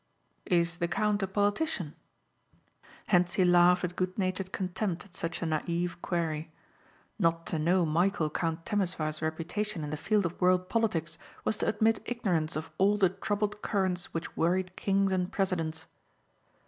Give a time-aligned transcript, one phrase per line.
[0.47, 1.93] "Is the count a politician?"
[3.09, 6.49] Hentzi laughed with good natured contempt at such a naïve query.
[7.19, 11.67] Not to know Michæl, Count Temesvar's reputation in the field of world politics was to
[11.67, 15.85] admit ignorance of all the troubled currents which worried kings and presidents.